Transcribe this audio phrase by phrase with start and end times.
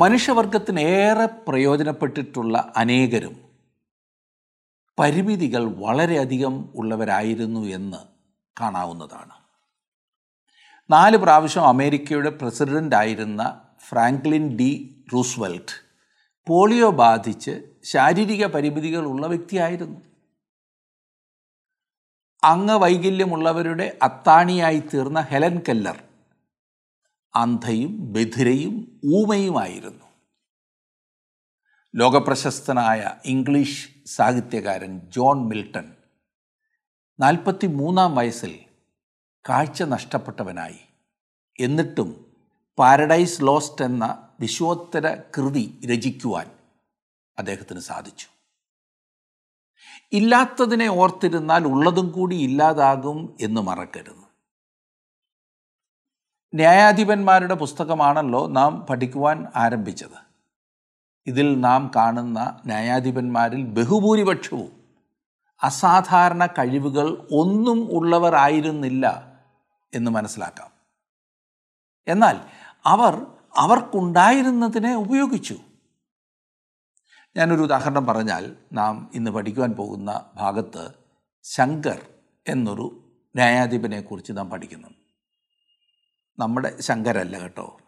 [0.00, 3.40] മനുഷ്യവർഗത്തിന് ഏറെ പ്രയോജനപ്പെട്ടിട്ടുള്ള അനേകരും
[4.98, 7.96] പരിമിതികൾ വളരെയധികം ഉള്ളവരായിരുന്നു എന്ന്
[8.60, 9.30] കാണാവുന്നതാണ്.
[10.90, 15.76] നാല് പ്രാവശ്യം അമേരിക്കയുടെ പ്രസിഡന്റ് ആയിരുന്ന ഫ്രാങ്ക്ലിൻ ഡി റൂസ്വെൽറ്റ്
[16.46, 20.00] പോളിയോ ബാധിച്ച് ശാരീരിക പരിമിതികൾ ഉള്ള വ്യക്തിയായിരുന്നു.
[22.44, 26.02] അംഗവൈകല്യമുള്ളവരുടെ അത്താണിയായി തീർന്ന ഹെലൻ കെല്ലർ
[27.34, 30.04] അന്ധയും ബധിരയും ഊമയുമായിരുന്നു.
[31.96, 35.96] ലോകപ്രശസ്തനായ ഇംഗ്ലീഷ് സാഹിത്യകാരൻ ജോൺ മിൽട്ടൺ
[37.20, 38.58] നാൽപ്പത്തി മൂന്നാം വയസ്സിൽ
[39.48, 40.78] കാഴ്ച നഷ്ടപ്പെട്ടവനായി.
[41.60, 42.36] എന്നിട്ടും
[42.78, 46.50] പാരഡൈസ് ലോസ്റ്റ് എന്ന വിശ്വോത്തര കൃതി രചിക്കുവാൻ
[47.38, 48.26] അദ്ദേഹത്തിന് സാധിച്ചു.
[50.12, 54.19] ഇല്ലാത്തതിനെ ഓർത്തിരുന്നാൽ ഉള്ളതും കൂടി ഇല്ലാതാകും എന്ന് മറക്കരുത്.
[56.54, 60.30] ന്യായാധിപന്മാരുടെ പുസ്തകമാണല്ലോ നാം പഠിക്കുവാൻ ആരംഭിച്ചത്.
[61.26, 64.72] ഇതിൽ നാം കാണുന്ന ന്യായാധിപന്മാരിൽ ബഹുഭൂരിപക്ഷവും
[65.62, 69.32] അസാധാരണ കഴിവുകൾ ഒന്നും ഉള്ളവരായിരുന്നില്ല
[69.94, 70.70] എന്ന് മനസ്സിലാക്കാം.
[72.08, 72.40] എന്നാൽ
[72.84, 75.56] അവർ അവർക്കുണ്ടായിരുന്നതിനെ ഉപയോഗിച്ചു.
[77.36, 80.90] ഞാനൊരു ഉദാഹരണം പറഞ്ഞാൽ നാം ഇന്ന് പഠിക്കുവാൻ പോകുന്ന ഭാഗത്ത്
[81.42, 82.06] ശങ്കർ
[82.48, 83.04] എന്നൊരു
[83.36, 84.99] ന്യായാധിപനെക്കുറിച്ച് നാം പഠിക്കുന്നു
[86.40, 87.78] നമ്മുടെ ശങ്കരല്ല കേട്ടോ.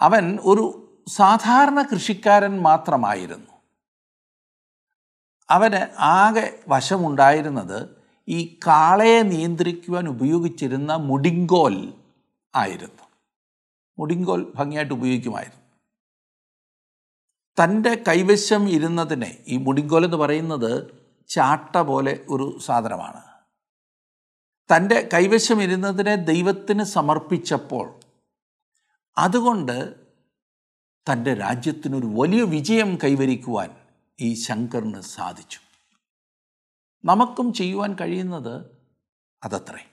[0.00, 0.64] അവൻ ഒരു
[1.08, 3.52] സാധാരണ കൃഷിക്കാരൻ മാത്രമായിരുന്നു.
[5.50, 7.96] അവന് ആകെ വശമുണ്ടായിരുന്നത്
[8.28, 11.94] ഈ കാളയെ നിയന്ത്രിക്കുവാൻ ഉപയോഗിച്ചിരുന്ന മുടിങ്കോൽ
[12.54, 13.04] ആയിരുന്നു.
[13.98, 15.64] മുടിങ്കോൽ ഭംഗിയായിട്ട് ഉപയോഗിക്കുമായിരുന്നു.
[17.64, 20.94] തന്റെ കൈവശം ഇരുന്നതിനെ ഈ മുടിങ്കോൽ എന്ന് പറയുന്നത്
[21.28, 23.27] ചാട്ട പോലെ ഒരു സാധനമാണ്.
[24.76, 28.00] തന്റെ കൈവശം ഇരുന്നതിനെ ദൈവത്തിന് സമർപ്പിച്ചപ്പോൾ
[29.18, 29.94] അതുകൊണ്ട്
[31.12, 33.76] തന്റെ രാജ്യത്തിനൊരു വലിയ വിജയം കൈവരിക്കുവാൻ
[34.20, 35.60] ഈ ശങ്കറിന് സാധിച്ചു.
[37.04, 38.70] നമുക്കും ചെയ്യുവാൻ കഴിയുന്നത്
[39.44, 39.86] അതത്രേ.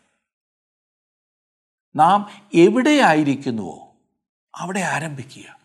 [1.96, 3.96] നാം എവിടെയായിരിക്കുന്നുവോ
[4.56, 5.60] അവിടെ ആരംഭിക്കുക.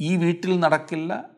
[0.00, 1.30] ഈ വീട്ടിൽ നടക്കില്ല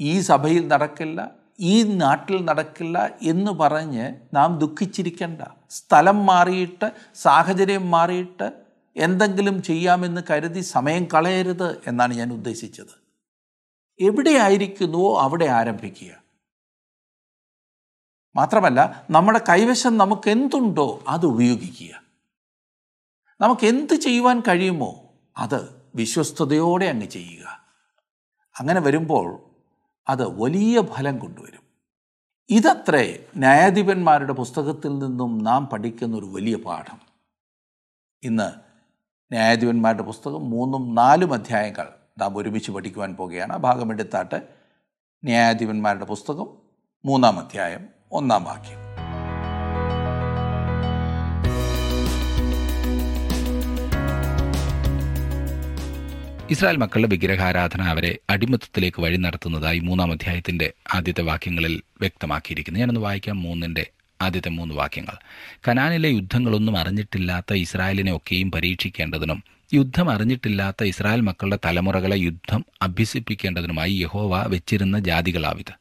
[0.00, 5.42] ഈ സഭയിൽ നടക്കില്ല ഈ നാട്ടിൽ നടക്കില്ല എന്ന് പറഞ്ഞ് നാം ദുഃഖിച്ചിരിക്കേണ്ട.
[5.70, 8.52] സ്ഥലം മാറിയിട്ട് സാഹചര്യം മാറിയിട്ട്
[8.96, 13.02] എന്തെങ്കിലും ചെയ്യാമെന്ന് കരുതി സമയം കളയരുത് എന്നാണ് ഞാൻ ഉദ്ദേശിച്ചത്.
[14.00, 16.22] എവിടെ ആയിരിക്കുന്നുവോ അവിടെ ആരംഭിക്കുക.
[18.36, 22.02] മാത്രമല്ല നമ്മുടെ കൈവശം നമുക്ക് എന്തുണ്ടോ അത് ഉപയോഗിക്കുക.
[23.40, 27.66] നമുക്ക് എന്ത് ചെയ്യുവാൻ കഴിയുമോ അത് വിശ്വസ്തയോടെ അങ്ങ് ചെയ്യുക.
[28.60, 29.51] അങ്ങനെ വരുമ്പോൾ
[30.08, 31.62] അത് വലിയ ഫലം കൊണ്ടുവരും.
[32.50, 36.98] ഇതത്രേ ന്യായാധിപന്മാരുടെ പുസ്തകത്തിൽ നിന്നും നാം പഠിക്കുന്ന ഒരു വലിയ പാഠം.
[38.22, 38.52] ഇന്ന്
[39.32, 43.56] ന്യായാധിപന്മാരുടെ പുസ്തകം മൂന്നും നാലും അധ്യായങ്ങൾ നാം ഒരുമിച്ച് പഠിക്കുവാൻ പോകുകയാണ്.
[43.56, 44.48] ഭാഗമെടുത്താട്ട്
[45.24, 46.46] ന്യായാധിപന്മാരുടെ പുസ്തകം
[47.04, 48.81] മൂന്നാം അധ്യായം ഒന്നാം വാക്യം.
[56.52, 62.80] ഇസ്രായേൽ മക്കളുടെ വിഗ്രഹാരാധന അവരെ അടിമത്തത്തിലേക്ക് വഴി നടത്തുന്നതായി മൂന്നാം അധ്യായത്തിന്റെ ആദ്യത്തെ വാക്യങ്ങളിൽ വ്യക്തമാക്കിയിരിക്കുന്നു.
[62.80, 63.86] ഞാനൊന്ന് വായിക്കാം മൂന്നിന്റെ
[64.22, 65.16] ആദ്യത്തെ മൂന്ന് വാക്യങ്ങൾ.
[65.68, 74.98] കനാനിലെ യുദ്ധങ്ങളൊന്നും അറിഞ്ഞിട്ടില്ലാത്ത ഇസ്രായേലിനെ ഒക്കെയും പരീക്ഷിക്കേണ്ടതിനും യുദ്ധം അറിഞ്ഞിട്ടില്ലാത്ത ഇസ്രായേൽ മക്കളുടെ തലമുറകളെ യുദ്ധം അഭ്യസിപ്പിക്കേണ്ടതിനുമായി യഹോവ വെച്ചിരുന്ന
[74.98, 75.74] ജാതികളാവിത്.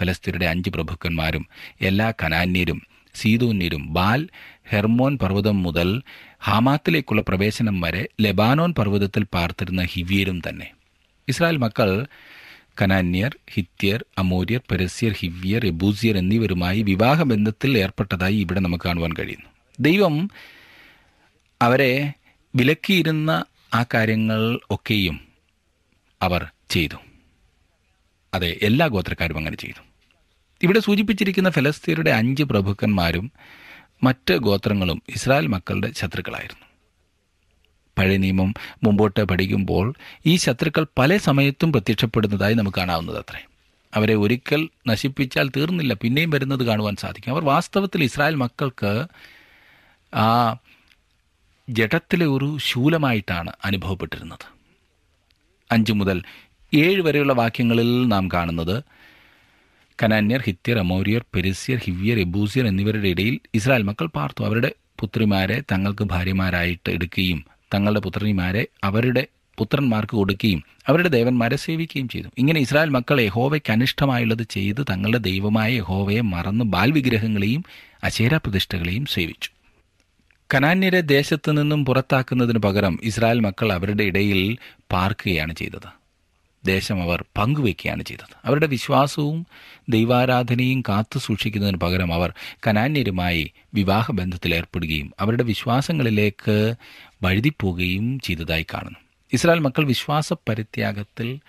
[0.00, 1.48] ഫലസ്തീനയുടെ അഞ്ച് പ്രഭുക്കന്മാരും
[1.80, 2.82] എല്ലാ കനാന്യരും
[3.14, 4.28] സീതോന്യരും ബാൽ
[4.64, 6.02] ഹെർമോൻ പർവതം മുതൽ
[6.44, 10.70] ഹാമാത്തിലേക്കുള്ള പ്രവേശനം വരെ ലെബാനോൻ പർവതത്തിൽ പാർത്തിരുന്ന ഹിവ്യരും തന്നെ.
[11.28, 12.06] ഇസ്രായേൽ മക്കൾ
[12.82, 19.46] കനാന്യർ ഹിത്യർ അമോര്യർ പെരസ്യർ ഹിവ്യർ എബൂസിയർ എന്നിവരുമായി വിവാഹബന്ധത്തിൽ ഏർപ്പെട്ടതായി ഇവിടെ നമുക്ക് കാണുവാൻ കഴിയുന്നു.
[19.80, 20.30] ദൈവം
[21.62, 22.12] അവരെ
[22.56, 23.44] വിലക്കിയിരുന്ന
[23.74, 25.20] ആ കാര്യങ്ങൾ ഒക്കെയും
[26.22, 26.96] അവർ ചെയ്തു.
[28.34, 29.82] അതെ എല്ലാ ഗോത്രക്കാരും അങ്ങനെ ചെയ്തു.
[30.62, 33.32] ഇവിടെ സൂചിപ്പിച്ചിരിക്കുന്ന ഫലസ്തീനയുടെ അഞ്ച് പ്രഭുക്കന്മാരും
[34.02, 36.66] മറ്റ് ഗോത്രങ്ങളും ഇസ്രായേൽ മക്കളുടെ ശത്രുക്കളായിരുന്നു.
[37.98, 38.54] പഴയ നിയമം
[38.84, 39.94] മുമ്പോട്ട് പഠിക്കുമ്പോൾ
[40.26, 43.44] ഈ ശത്രുക്കൾ പല സമയത്തും പ്രത്യക്ഷപ്പെടുന്നതായി നമുക്ക് കാണാവുന്നത് അത്രേ.
[43.94, 47.30] അവരെ ഒരിക്കൽ നശിപ്പിച്ചാൽ തീർന്നില്ല പിന്നെയും വരുന്നത് കാണുവാൻ സാധിക്കും.
[47.30, 49.06] അവർ വാസ്തവത്തിൽ ഇസ്രായേൽ മക്കൾക്ക്
[50.16, 50.56] ആ
[51.68, 54.46] ജഡത്തിലെ ഒരു ശൂലമായിട്ടാണ് അനുഭവപ്പെട്ടിരുന്നത്.
[55.70, 56.22] അഞ്ച് മുതൽ
[56.74, 58.84] ഏഴ് വരെയുള്ള വാക്യങ്ങളിൽ നാം കാണുന്നത്
[60.02, 64.44] കനാന്യർ ഹിത്യർ അമൗര്യർ പെരിസ്യർ ഹിവ്യർ എബൂസിയർ എന്നിവരുടെ ഇടയിൽ ഇസ്രായേൽ മക്കൾ പാർത്തു.
[64.44, 67.44] അവരുടെ പുത്രിമാരെ തങ്ങൾക്ക് ഭാര്യമാരായിട്ട് എടുക്കുകയും
[67.74, 69.26] തങ്ങളുടെ പുത്രിമാരെ അവരുടെ
[69.58, 72.28] പുത്രന്മാർക്ക് കൊടുക്കുകയും അവരുടെ ദേവന്മാരെ സേവിക്കുകയും ചെയ്തു.
[72.38, 77.64] ഇങ്ങനെ ഇസ്രായേൽ മക്കൾ യഹോവയ്ക്ക് അനിഷ്ടമായുള്ളത് ചെയ്ത് തങ്ങളുടെ ദൈവമായ യഹോവയെ മറന്ന് ബാൽ വിഗ്രഹങ്ങളെയും
[78.04, 79.50] അശേര പ്രതിഷ്ഠകളെയും സേവിച്ചു.
[80.54, 84.58] കനാന്യരെ ദേശത്തു നിന്നും പുറത്താക്കുന്നതിന് പകരം ഇസ്രായേൽ മക്കൾ അവരുടെ ഇടയിൽ
[84.92, 86.01] പാർക്കുകയാണ് ചെയ്തത്.
[86.64, 88.36] ദേശം അവർ പങ്കുവെക്കുകയാണ് ചെയ്തത്.
[88.44, 89.46] അവരുടെ വിശ്വാസവും
[89.88, 92.32] ദൈവാരാധനയും കാത്തു സൂക്ഷിക്കുന്നതിന് പകരം അവർ
[92.66, 96.74] കനാന്യരുമായി വിവാഹബന്ധത്തിൽ ഏർപ്പെടുകയും അവരുടെ വിശ്വാസങ്ങളിലേക്ക്
[97.22, 98.98] വഴുതിപ്പോവുകയും ചെയ്തതായി കാണുന്നു.
[99.32, 101.40] ഇസ്രായേൽ മക്കൾ വിശ്വാസ പരിത്യാഗത്തിൽ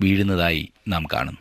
[0.00, 1.40] വീഴുന്നതായി നാം കാണുന്നു.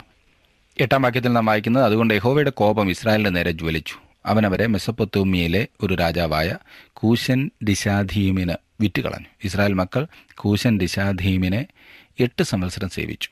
[0.79, 3.95] എട്ടാം വാക്യത്തിൽ നാം വായിക്കുന്നത് അതുകൊണ്ട് യഹോവയുടെ കോപം ഇസ്രായേലിന്റെ നേരെ ജ്വലിച്ചു.
[4.25, 6.55] അവനവരെ മെസ്സപ്പൊത്തോമിയയിലെ ഒരു രാജാവായ
[6.93, 9.25] കൂശൻ ഡിശാധീമിന് വിറ്റുകളഞ്ഞു.
[9.43, 11.65] ഇസ്രായേൽ മക്കൾ കൂശൻ ഡിശാധീമിനെ
[12.19, 13.29] എട്ട് സംവത്സരം സേവിച്ചു.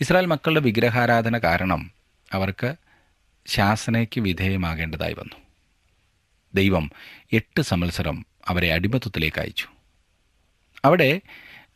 [0.00, 1.90] ഇസ്രായേൽ മക്കളുടെ വിഗ്രഹാരാധന കാരണം
[2.32, 2.74] അവർക്ക്
[3.46, 5.36] ശാസനയ്ക്ക് വിധേയമാകേണ്ടതായി വന്നു.
[6.54, 6.90] ദൈവം
[7.32, 9.66] എട്ട് സംവത്സരം അവരെ അടിമത്വത്തിലേക്ക് അയച്ചു.
[10.84, 11.20] അവിടെ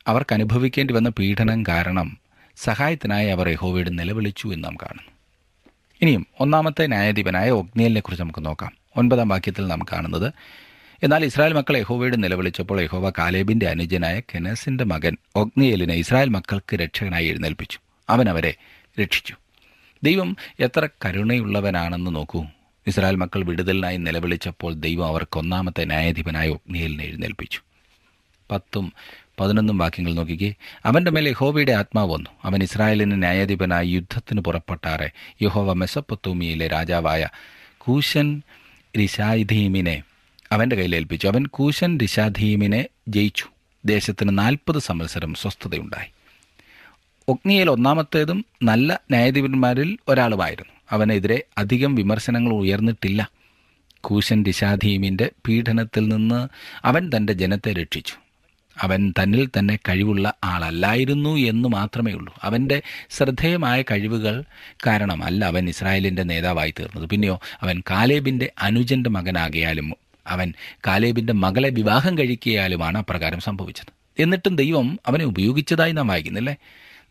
[0.07, 2.17] അവർക്ക് അനുഭവിക്കേണ്ടി വന്ന പീഡനം കാരണം
[2.55, 5.11] സഹായത്തിനായി അവർ യഹോവയോട് നിലവിളിച്ചു എന്ന് നാം കാണുന്നു.
[6.01, 8.71] ഇനിയും ഒന്നാമത്തെ ന്യായാധിപനായ ഒഗ്നിയലിനെ കുറിച്ച് നമുക്ക് നോക്കാം.
[8.97, 10.33] ഒൻപതാം വാക്യത്തിൽ നാം കാണുന്നത്
[11.03, 17.79] എന്നാൽ ഇസ്രായേൽ മക്കൾ യഹോവയുടെ നിലവിളിച്ചപ്പോൾ യഹോവ കാലേബിന്റെ അനുജനായ കെനസിന്റെ മകൻ ഒഗ്നിയലിനെ ഇസ്രായേൽ മക്കൾക്ക് രക്ഷകനായി എഴുന്നേൽപ്പിച്ചു.
[18.09, 18.55] അവൻ അവരെ
[19.01, 19.35] രക്ഷിച്ചു.
[20.03, 22.45] ദൈവം എത്ര കരുണയുള്ളവനാണെന്ന് നോക്കൂ.
[22.87, 27.59] ഇസ്രായേൽ മക്കൾ വിടുതലിനായി നിലവിളിച്ചപ്പോൾ ദൈവം അവർക്ക് ഒന്നാമത്തെ ന്യായാധിപനായ ഒഗ്നിയലിനെ എഴുന്നേൽപ്പിച്ചു.
[28.51, 28.93] പത്തും
[29.39, 30.53] പതിനൊന്നും വാക്യങ്ങൾ നോക്കിക്കേ.
[30.85, 32.29] അവന്റെ മേലെ യഹോവയുടെ ആത്മാവ് വന്നു.
[32.43, 35.11] അവൻ ഇസ്രായേലിന് ന്യായാധിപനായി യുദ്ധത്തിന് പുറപ്പെട്ടാറെ.
[35.41, 37.29] യഹോവ മെസപ്പൊത്തൂമിയിലെ രാജാവായ
[37.77, 38.41] കൂശൻ
[38.97, 40.03] രിഷാധീമിനെ
[40.53, 41.27] അവന്റെ കയ്യിൽ ഏൽപ്പിച്ചു.
[41.27, 43.45] അവൻ കൂശൻ ദിശാധീമിനെ ജയിച്ചു.
[43.85, 46.07] ദേശത്തിന് നാൽപ്പത് സംവത്സരം സ്വസ്ഥതയുണ്ടായി.
[47.27, 50.73] ഒഗ്നിയിൽ ഒന്നാമത്തേതും നല്ല ന്യായാധിപന്മാരിൽ ഒരാളുമായിരുന്നു.
[50.91, 53.31] അവനെതിരെ അധികം വിമർശനങ്ങൾ ഉയർന്നിട്ടില്ല.
[54.01, 56.47] കൂശൻ രിഷാധീമിന്റെ പീഡനത്തിൽ നിന്ന്
[56.85, 58.13] അവൻ തന്റെ ജനത്തെ രക്ഷിച്ചു.
[58.81, 62.35] അവൻ തന്നിൽ തന്നെ കഴിവുള്ള ആളല്ലായിരുന്നു എന്ന് മാത്രമേ ഉള്ളൂ.
[62.43, 64.43] അവന്റെ ശ്രദ്ധേയമായ കഴിവുകൾ
[64.87, 67.09] കാരണമല്ല അവൻ ഇസ്രായേലിന്റെ നേതാവായി തീർന്നത്.
[67.09, 70.53] പിന്നെയോ അവൻ കാലേബിന്റെ അനുജന്റെ മകനാകിയാലും അവൻ
[70.87, 74.21] കാലേബിന്റെ മകളെ വിവാഹം കഴിക്കിയാലുമാണ് അപ്രകാരം സംഭവിച്ചത്.
[74.21, 76.55] എന്നിട്ടും ദൈവം അവനെ ഉപയോഗിച്ചതായി നാം വായിക്കുന്നില്ലേ?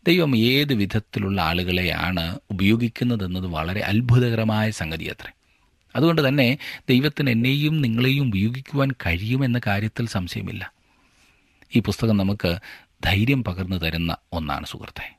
[0.07, 5.31] ദൈവം ഏത് വിധത്തിലുള്ള ആളുകളെയാണ് ഉപയോഗിക്കുന്നതെന്നത് വളരെ അത്ഭുതകരമായ സംഗതി അത്രേ.
[5.95, 6.57] അതുകൊണ്ട് തന്നെ
[6.89, 10.73] ദൈവത്തിന് എന്നെയും നിങ്ങളെയും ഉപയോഗിക്കുവാൻ കഴിയുമെന്ന കാര്യത്തിൽ സംശയമില്ല.
[11.75, 12.55] ഈ പുസ്തകം നമുക്ക്
[13.05, 15.15] ധൈര്യം പകർന്നു തരുന്ന ഒന്നാണ് സുഹൃത്തെ.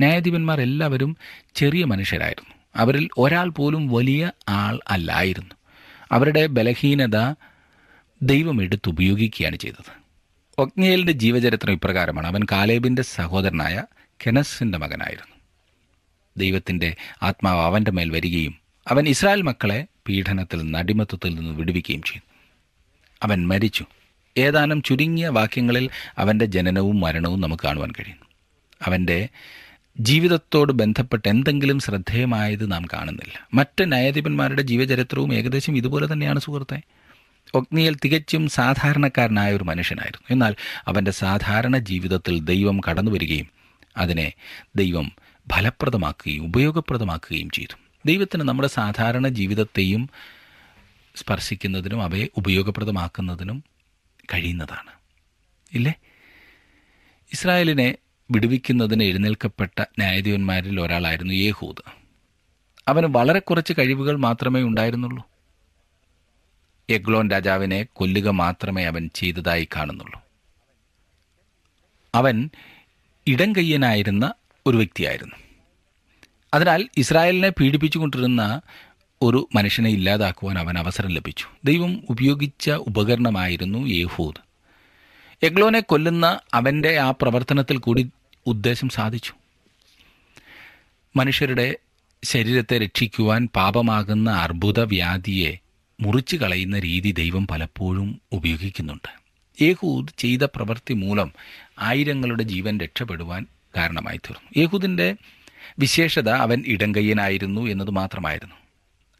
[0.00, 1.16] ന്യായാധിപന്മാർ എല്ലാവരും
[1.54, 2.54] ചെറിയ മനുഷ്യരായിരുന്നു.
[2.76, 5.54] അവരിൽ ഒരാൾ പോലും വലിയ ആൾ അല്ലായിരുന്നു.
[6.12, 7.34] അവരുടെ ബലഹീനത
[8.22, 10.02] ദൈവം എടുത്തുപയോഗിക്കുകയാണ് ചെയ്തത്.
[10.58, 12.26] ഒഗ്നിയേലിന്റെ ജീവചരിത്രം ഇപ്രകാരമാണ്.
[12.26, 13.84] അവൻ കാലേബിന്റെ സഹോദരനായ
[14.26, 15.36] കെനസിന്റെ മകനായിരുന്നു.
[16.36, 22.30] ദൈവത്തിന്റെ ആത്മാവ് അവന്റെ മേൽ വരികയും അവൻ ഇസ്രായേൽ മക്കളെ പീഡനത്തിൽ നിന്ന് അടിമത്വത്തിൽ നിന്ന് വിടുവിക്കുകയും ചെയ്തു.
[23.22, 23.86] അവൻ മരിച്ചു.
[24.38, 28.26] ഏതാനും ചുരുങ്ങിയ വാക്യങ്ങളിൽ അവന്റെ ജനനവും മരണവും നമുക്ക് കാണുവാൻ കഴിയുന്നു.
[28.82, 29.28] അവന്റെ
[30.00, 33.48] ജീവിതത്തോട് ബന്ധപ്പെട്ട് എന്തെങ്കിലും ശ്രദ്ധേയമായത് നാം കാണുന്നില്ല.
[33.54, 36.82] മറ്റ് ന്യായാധിപന്മാരുടെ ജീവചരിത്രവും ഏകദേശം ഇതുപോലെ തന്നെയാണ് സുഹൃത്തെ.
[37.54, 40.26] ഒഗ്നിയിൽ തികച്ചും സാധാരണക്കാരനായ ഒരു മനുഷ്യനായിരുന്നു.
[40.30, 40.54] എന്നാൽ
[40.86, 43.48] അവന്റെ സാധാരണ ജീവിതത്തിൽ ദൈവം കടന്നു വരികയും
[43.96, 44.32] അതിനെ
[44.76, 45.12] ദൈവം
[45.52, 47.76] ഫലപ്രദമാക്കുകയും ഉപയോഗപ്രദമാക്കുകയും ചെയ്തു.
[48.06, 50.10] ദൈവത്തിന് നമ്മുടെ സാധാരണ ജീവിതത്തെയും
[51.16, 53.64] സ്പർശിക്കുന്നതിനും അവയെ ഉപയോഗപ്രദമാക്കുന്നതിനും
[54.34, 54.90] കഴിയുന്നതാണ്.
[55.72, 55.94] ഇല്ലേ?
[57.32, 57.96] ഇസ്രായേലിനെ
[58.32, 61.90] വിടുവിക്കുന്നതിന് എഴുന്നേൽക്കപ്പെട്ട ന്യായാധിപന്മാരിൽ ഒരാളായിരുന്നു യേഹൂദ്.
[62.88, 65.26] അവന് വളരെ കുറച്ച് കഴിവുകൾ മാത്രമേ ഉണ്ടായിരുന്നുള്ളൂ.
[66.90, 70.22] എഗ്ലോൻ രാജാവിനെ കൊല്ലുക മാത്രമേ അവൻ ചെയ്തതായി കാണുന്നുള്ളൂ.
[72.14, 72.50] അവൻ
[73.26, 74.34] ഇടം കയ്യനായിരുന്ന
[74.66, 75.36] ഒരു വ്യക്തിയായിരുന്നു.
[76.54, 78.60] അതിനാൽ ഇസ്രായേലിനെ പീഡിപ്പിച്ചുകൊണ്ടിരുന്ന
[79.22, 81.46] ഒരു മനുഷ്യനെ ഇല്ലാതാക്കുവാൻ അവൻ അവസരം ലഭിച്ചു.
[81.64, 84.52] ദൈവം ഉപയോഗിച്ച ഉപകരണമായിരുന്നു യേഹൂദ്.
[85.42, 88.10] എഗ്ലോനെ കൊല്ലുന്ന അവന്റെ ആ പ്രവർത്തനത്തിൽ കൂടി
[88.46, 89.32] ഉദ്ദേശം സാധിച്ചു.
[91.16, 91.76] മനുഷ്യരുടെ
[92.24, 95.58] ശരീരത്തെ രക്ഷിക്കുവാൻ പാപമാകുന്ന അർബുദ വ്യാധിയെ
[96.00, 99.22] മുറിച്ചു കളയുന്ന രീതി ദൈവം പലപ്പോഴും ഉപയോഗിക്കുന്നുണ്ട്.
[99.62, 101.32] യേഹൂദ് ചെയ്ത പ്രവൃത്തി മൂലം
[101.78, 103.46] ആയിരങ്ങളുടെ ജീവൻ രക്ഷപ്പെടുവാൻ
[103.76, 105.14] കാരണമായി തീർന്നു യേഹൂദിന്റെ
[105.78, 108.54] വിശേഷത അവൻ ഇടങ്കയ്യനായിരുന്നു എന്നത് മാത്രമായിരുന്നു.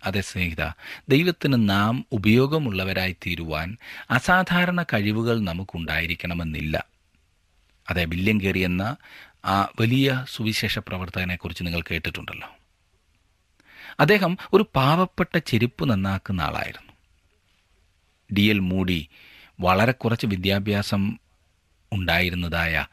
[0.05, 0.65] അതെ സ്നേഹിത
[1.09, 3.77] ദൈവത്തിന് നാം ഉപയോഗമുള്ളവരായി തീരുവാൻ
[4.11, 6.92] അസാധാരണ കഴിവുകൾ നമുക്കുണ്ടായിരിക്കണമെന്നില്ല.
[7.91, 8.97] അതെ വില്യം കയറി എന്ന
[9.45, 12.49] ആ വലിയ സുവിശേഷ പ്രവർത്തകനെക്കുറിച്ച് നിങ്ങൾ കേട്ടിട്ടുണ്ടല്ലോ.
[14.01, 16.93] അദ്ദേഹം ഒരു പാവപ്പെട്ട ചെരുപ്പ് നന്നാക്കുന്ന ആളായിരുന്നു.
[18.35, 19.09] ഡി എൽ മൂടി
[19.61, 21.19] വളരെ കുറച്ച് വിദ്യാഭ്യാസം
[21.93, 22.87] ഉണ്ടായിരുന്നതായ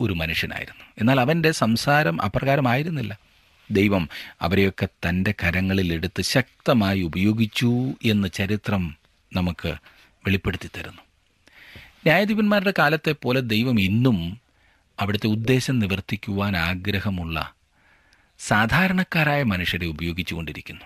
[0.00, 0.84] ഒരു മനുഷ്യനായിരുന്നു.
[0.98, 3.18] എന്നാൽ അവന്റെ സംസാരം അപ്രകാരമായിരുന്നില്ല.
[3.70, 4.08] ദൈവം
[4.40, 8.96] അവരെയൊക്കെ തന്റെ കരങ്ങളിൽ എടുത്ത് ശക്തമായി ഉപയോഗിച്ചു എന്ന് ചരിത്രം
[9.32, 9.68] നമുക്ക്
[10.26, 11.02] വെളിപ്പെടുത്തി തരുന്നു.
[12.06, 14.40] ന്യായാധിപന്മാരുടെ കാലത്തെ പോലെ ദൈവം ഇന്നും
[15.00, 17.54] അവിടുത്തെ ഉദ്ദേശം നിവർത്തിക്കുവാൻ ആഗ്രഹമുള്ള
[18.38, 20.84] സാധാരണക്കാരായ മനുഷ്യരെ ഉപയോഗിച്ചുകൊണ്ടിരിക്കുന്നു.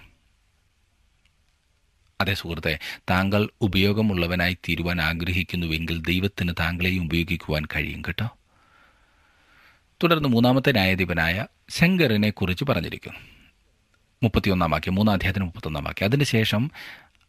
[2.20, 2.78] അതേ സുഹൃത്തെ
[3.10, 8.28] താങ്കൾ ഉപയോഗമുള്ളവനായി തീരുവാൻ ആഗ്രഹിക്കുന്നുവെങ്കിൽ ദൈവത്തിന് താങ്കളെയും ഉപയോഗിക്കുവാൻ കഴിയും കേട്ടോ.
[10.02, 13.18] തുടർന്ന് മൂന്നാമത്തെ ന്യായാധിപനായ ശങ്കറിനെ കുറിച്ച് പറഞ്ഞിരിക്കുന്നു.
[14.22, 16.06] മുപ്പത്തിയൊന്നാം വാക്യം മൂന്നാം അധ്യായത്തിന് മുപ്പത്തൊന്നാം വാക്യം.
[16.06, 16.70] അതിനുശേഷം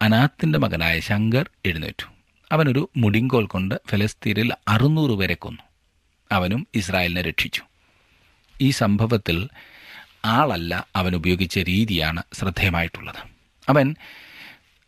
[0.01, 2.16] അനാത്തിന്റെ മകനായ ശങ്കർ എഴുന്നേറ്റു.
[2.51, 5.61] അവനൊരു മുടിങ്കോൽ കൊണ്ട് ഫലസ്തീനിൽ അറുന്നൂറ് പേരെ കൊന്നു.
[6.31, 7.61] അവനും ഇസ്രായേലിനെ രക്ഷിച്ചു.
[8.61, 9.49] ഈ സംഭവത്തിൽ
[10.25, 13.27] ആളല്ല അവൻ ഉപയോഗിച്ച രീതിയാണ് ശ്രദ്ധേയമായിട്ടുള്ളത്.
[13.69, 13.95] അവൻ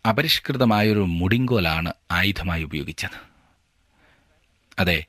[0.10, 3.30] അപരിഷ്കൃതമായൊരു മുടിങ്കോലാണ് ആയുധമായി ഉപയോഗിച്ചത്.
[4.80, 5.06] അതെ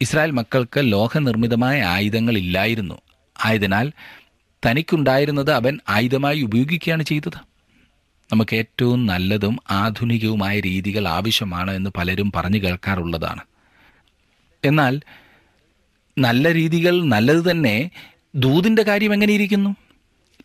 [0.00, 3.00] ഇസ്രായേൽ മക്കൾക്ക് ലോഹനിർമ്മിതമായ ആയുധങ്ങളില്ലായിരുന്നു
[3.44, 3.92] ആയതിനാൽ
[4.66, 7.49] തനിക്കുണ്ടായിരുന്നത് അവൻ ആയുധമായി ഉപയോഗിക്കുകയാണ് ചെയ്തത്.
[8.32, 13.40] നമുക്ക് ഏറ്റവും നല്ലതും ആധുനികവുമായ രീതികൾ ആവശ്യമാണ് എന്ന് പലരും പറഞ്ഞു കേൾക്കാറുള്ളതാണ്.
[14.64, 15.00] എന്നാൽ
[16.18, 17.90] നല്ല രീതികൾ നല്ലത് തന്നെ
[18.34, 19.76] ദൂതിന്റെ കാര്യം എങ്ങനെ ഇരിക്കുന്നു?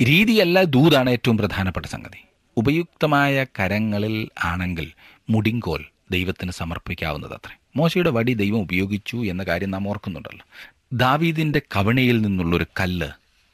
[0.03, 2.25] രീതിയല്ല ദൂതാണ് ഏറ്റവും പ്രധാനപ്പെട്ട സംഗതി.
[2.57, 4.91] ഉപയുക്തമായ കരങ്ങളിൽ ആണെങ്കിൽ
[5.29, 10.45] മുടിങ്കോൽ ദൈവത്തിന് സമർപ്പിക്കാവുന്നത് അത്രേ മോശയുടെ വടി ദൈവം ഉപയോഗിച്ചു എന്ന കാര്യം നാം ഓർക്കുന്നുണ്ടല്ലോ.
[10.93, 13.07] ദാവീദിന്റെ കവണയിൽ നിന്നുള്ളൊരു കല്ല്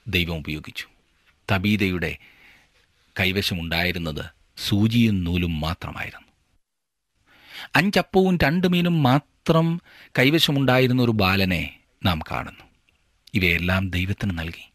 [0.07, 0.85] ദൈവം ഉപയോഗിച്ചു.
[1.51, 2.17] തബീതയുടെ
[3.20, 4.25] കൈവശമുണ്ടായിരുന്നത്
[4.58, 6.27] സൂചിയും നൂലും മാത്രമായിരുന്നു.
[7.75, 9.82] അഞ്ചപ്പവും രണ്ട് മീനും മാത്രം
[10.20, 12.63] കൈവശമുണ്ടായിരുന്ന ഒരു ബാലനെ നാം കാണുന്നു.
[13.34, 14.72] ഇവയെല്ലാം ദൈവത്തിന് നൽകി.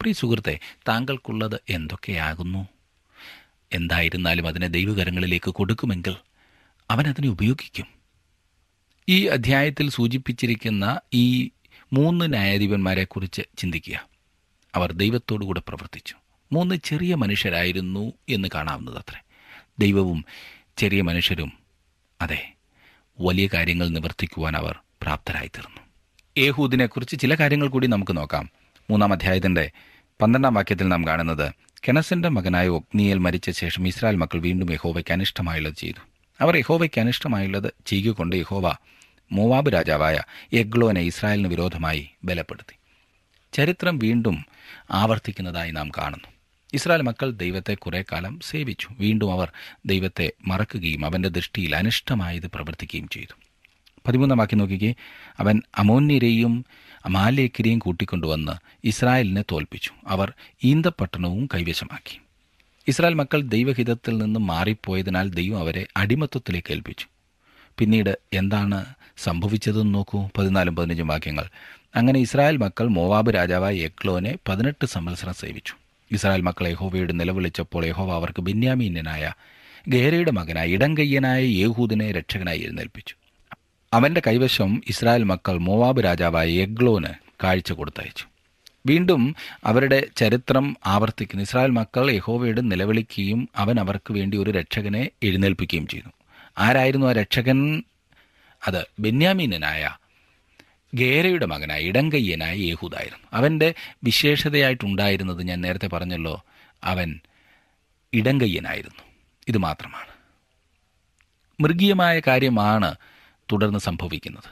[0.00, 2.68] പ്രിയ സുഹൃത്തെ താങ്കൾക്കുള്ളത് എന്തൊക്കെയാകുന്നു?
[3.72, 6.16] എന്തായിരുന്നാലും അതിനെ ദൈവകരങ്ങളിലേക്ക് കൊടുക്കുമെങ്കിൽ
[6.90, 7.86] അവൻ അതിനെ ഉപയോഗിക്കും.
[9.08, 11.50] ഈ അധ്യായത്തിൽ സൂചിപ്പിച്ചിരിക്കുന്ന ഈ
[11.92, 14.08] മൂന്ന് ന്യായാധിപന്മാരെക്കുറിച്ച് ചിന്തിക്കുക.
[14.74, 16.14] അവർ ദൈവത്തോടുകൂടെ പ്രവർത്തിച്ചു.
[16.54, 19.20] മൂന്ന് ചെറിയ മനുഷ്യരായിരുന്നു എന്ന് കാണാവുന്നത് അത്രേ.
[19.78, 20.24] ദൈവവും
[20.76, 21.52] ചെറിയ മനുഷ്യരും
[22.20, 22.52] അതെ
[23.20, 25.80] വലിയ കാര്യങ്ങൾ നിവർത്തിക്കുവാൻ അവർ പ്രാപ്തരായിത്തീർന്നു.
[26.38, 28.50] യേഹൂദിനെക്കുറിച്ച് ചില കാര്യങ്ങൾ കൂടി നമുക്ക് നോക്കാം.
[28.90, 29.70] മൂന്നാം അധ്യായത്തിന്റെ
[30.22, 31.52] പന്ത്രണ്ടാം വാക്യത്തിൽ നാം കാണുന്നത്
[31.88, 36.00] കെനസിന്റെ മകനായ ഒഗ്നിയൽ മരിച്ച ശേഷം ഇസ്രായേൽ മക്കൾ വീണ്ടും യഹോവയ്ക്ക് അനിഷ്ടമായുള്ളത് ചെയ്തു.
[36.40, 38.76] അവർ യഹോവയ്ക്ക് അനിഷ്ടമായുള്ളത് ചെയ്യുകൊണ്ട് യഹോവ
[39.32, 42.76] മോവാബ് രാജാവായ എഗ്ലോനെ ഇസ്രായേലിന് വിരോധമായി ബലപ്പെടുത്തി.
[43.52, 44.46] ചരിത്രം വീണ്ടും
[44.90, 46.33] ആവർത്തിക്കുന്നതായി നാം കാണുന്നു.
[46.74, 48.88] ഇസ്രായേൽ മക്കൾ ദൈവത്തെ കുറെ കാലം സേവിച്ചു.
[48.98, 49.52] വീണ്ടും അവർ
[49.86, 53.34] ദൈവത്തെ മറക്കുകയും അവന്റെ ദൃഷ്ടിയിൽ അനിഷ്ടമായത് പ്രവർത്തിക്കുകയും ചെയ്തു.
[54.06, 54.94] പതിമൂന്നാം വാക്യം നോക്കിക്കേ.
[55.38, 56.64] അവൻ അമോന്യരെയും
[57.04, 58.52] അമാലേക്കരെയും കൂട്ടിക്കൊണ്ടുവന്ന്
[58.84, 59.90] ഇസ്രായേലിനെ തോൽപ്പിച്ചു.
[60.06, 60.32] അവർ
[60.64, 62.20] ഈന്തപ്പട്ടണവും കൈവശമാക്കി.
[62.88, 67.06] ഇസ്രായേൽ മക്കൾ ദൈവഹിതത്തിൽ നിന്ന് മാറിപ്പോയതിനാൽ ദൈവം അവരെ അടിമത്വത്തിലേക്ക് ഏൽപ്പിച്ചു.
[67.78, 68.84] പിന്നീട് എന്താണ്
[69.16, 70.28] സംഭവിച്ചതെന്ന് നോക്കൂ.
[70.38, 71.44] പതിനാലും പതിനഞ്ചും വാക്യങ്ങൾ.
[71.96, 75.74] അങ്ങനെ ഇസ്രായേൽ മക്കൾ മോവാബ് രാജാവായ എക്ലോനെ പതിനെട്ട് സംവത്സരം സേവിച്ചു.
[76.12, 79.32] ഇസ്രായേൽ മക്കൾ യഹോവയോട് നിലവിളിച്ചപ്പോൾ യഹോവ അവർക്ക് ബെന്യാമീന്യനായ
[79.88, 83.14] ഗേരയുടെ മകനായ ഇടങ്കയ്യനായ യേഹൂദിനെ രക്ഷകനായി എഴുന്നേൽപ്പിച്ചു.
[83.92, 87.12] അവന്റെ കൈവശം ഇസ്രായേൽ മക്കൾ മോവാബ് രാജാവായ എഗ്ലോന്
[87.44, 88.24] കാഴ്ച കൊടുത്തയച്ചു.
[88.86, 91.42] വീണ്ടും അവരുടെ ചരിത്രം ആവർത്തിക്കുന്ന.
[91.42, 96.08] ഇസ്രായേൽ മക്കൾ യഹോവയോട് നിലവിളിക്കുകയും അവൻ അവർക്ക് വേണ്ടി ഒരു രക്ഷകനെ എഴുന്നേൽപ്പിക്കുകയും ചെയ്തു
[96.58, 97.82] ആരായിരുന്നു ആ രക്ഷകൻ?
[98.68, 99.90] അത് ബെന്യാമീനനായ
[100.94, 103.28] ഗേരയുടെ മകനായ ഇടങ്കയ്യനായ യേഹൂദായിരുന്നു.
[103.32, 103.74] അവന്റെ
[104.04, 106.44] വിശേഷതയായിട്ടുണ്ടായിരുന്നത് ഞാൻ നേരത്തെ പറഞ്ഞല്ലോ
[106.84, 107.20] അവൻ
[108.12, 109.02] ഇടങ്കയ്യനായിരുന്നു.
[109.48, 110.08] ഇത് മാത്രമാണ്.
[111.60, 112.94] മൃഗീയമായ കാര്യമാണ്
[113.52, 114.50] തുടർന്ന് സംഭവിക്കുന്നത്.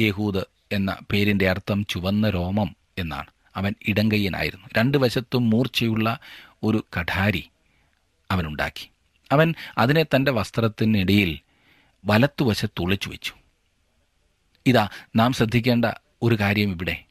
[0.00, 3.26] യേഹൂദ് എന്ന പേരിന്റെ അർത്ഥം ചുവന്ന രോമം എന്നാണ്.
[3.56, 4.66] അവൻ ഇടങ്കയ്യനായിരുന്നു.
[4.78, 6.18] രണ്ട് വശത്തും മൂർച്ചയുള്ള
[6.62, 7.50] ഒരു കഠാരി
[8.30, 8.90] അവനുണ്ടാക്കി.
[9.32, 11.38] അവൻ അതിനെ തന്റെ വസ്ത്രത്തിനിടയിൽ
[12.04, 13.32] വലത്തുവശത്ത് ഒളിച്ചു വെച്ചു
[14.66, 15.84] ഇതാ നാം ശ്രദ്ധിക്കേണ്ട
[16.22, 17.04] ഒരു കാര്യം ഇവിടെ.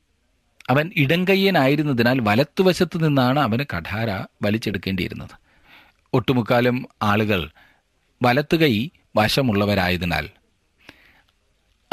[0.70, 5.30] അവൻ ഇടങ്കയ്യനായിരുന്നതിനാൽ വലത്തുവശത്ത് നിന്നാണ് അവന് കഠാര വലിച്ചെടുക്കേണ്ടിയിരുന്നത്.
[6.14, 7.50] ഒട്ടുമുക്കാലും ആളുകൾ
[8.24, 10.30] വലത്തുകൈ വശമുള്ളവരായതിനാൽ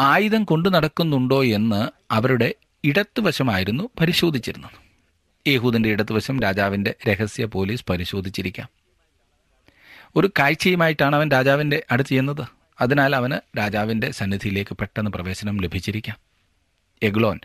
[0.00, 4.88] ആയുധം കൊണ്ടു നടക്കുന്നുണ്ടോ എന്ന് അവരുടെ ഇടത്തുവശമായിരുന്നു പരിശോധിച്ചിരുന്നത്.
[5.48, 8.68] യേഹൂദിന്റെ ഇടത്തുവശം രാജാവിന്റെ രഹസ്യ പോലീസ് പരിശോധിച്ചിരിക്കാം.
[10.16, 16.16] ഒരു കാഴ്ചയുമായിട്ടാണ് അവൻ രാജാവിന്റെ അടുത്ത് ചെയ്യുന്നത് അതിനാൽ അവന് രാജാവിന്റെ സന്നിധിയിലേക്ക് പെട്ടെന്ന് പ്രവേശനം ലഭിച്ചിരിക്കാം.
[17.02, 17.40] എഗ്ലോൻ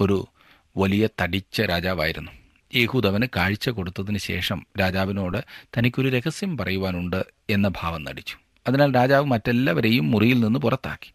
[0.00, 0.28] ഒരു
[0.76, 2.30] വലിയ തടിച്ച രാജാവായിരുന്നു.
[2.74, 5.44] യഹൂദ് അവന് കാഴ്ച കൊടുത്തതിന് ശേഷം രാജാവിനോട്
[5.78, 8.36] തനിക്കൊരു രഹസ്യം പറയുവാനുണ്ട് എന്ന ഭാവം നടിച്ചു.
[8.68, 11.12] അതിനാൽ രാജാവ് മറ്റെല്ലാവരെയും മുറിയിൽ നിന്ന് പുറത്താക്കി.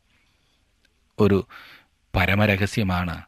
[1.20, 1.48] ഒരു
[2.16, 3.22] പരമരഹസ്യമാണ്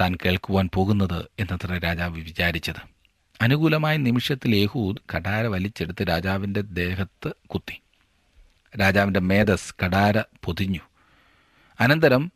[0.00, 2.88] താൻ കേൾക്കുവാൻ പോകുന്നത് എന്നത്ര രാജാവ് വിചാരിച്ചത്.
[3.40, 7.80] അനുകൂലമായ നിമിഷത്തിൽ യഹൂദ് കടാര വലിച്ചെടുത്ത് രാജാവിന്റെ ദേഹത്ത് കുത്തി.
[8.80, 10.80] രാജാവിന്റെ മേധസ് കടാര പൊതിഞ്ഞു.
[11.80, 12.32] അനന്തരം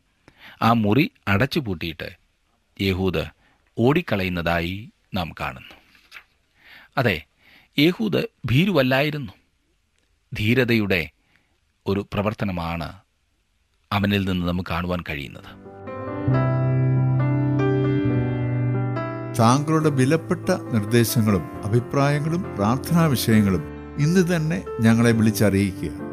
[0.61, 2.17] ആ മുറി അടച്ചു അടച്ചുപൂട്ടിയിട്ട്
[2.81, 3.25] യഹൂദ്
[3.77, 5.75] ഓടിക്കളയുന്നതായി നാം കാണുന്നു.
[6.97, 7.25] അതെ
[7.79, 9.33] യഹൂദ് ഭീരുവല്ലായിരുന്നു.
[10.33, 11.09] ധീരതയുടെ
[11.87, 12.93] ഒരു പ്രവർത്തനമാണ്
[13.91, 15.63] അവനിൽ നിന്ന് നമുക്ക് കാണുവാൻ കഴിയുന്നത്.
[19.39, 23.63] താങ്കളുടെ വിലപ്പെട്ട നിർദ്ദേശങ്ങളും അഭിപ്രായങ്ങളും പ്രാർത്ഥനാ വിഷയങ്ങളും
[23.99, 26.12] ഇന്ന് തന്നെ ഞങ്ങളെ വിളിച്ചറിയിക്കുക.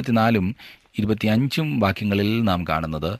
[0.00, 0.56] ഇരുപത്തിനാലും
[0.98, 3.18] ഇരുപത്തിയഞ്ചും വാക്യങ്ങളിൽ നാം കാണുന്നത്